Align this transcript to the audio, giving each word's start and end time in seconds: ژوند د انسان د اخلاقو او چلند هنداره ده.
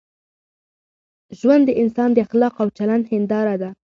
ژوند 1.39 1.63
د 1.65 1.71
انسان 1.81 2.09
د 2.13 2.17
اخلاقو 2.25 2.59
او 2.63 2.67
چلند 2.77 3.03
هنداره 3.13 3.55
ده. 3.61 3.69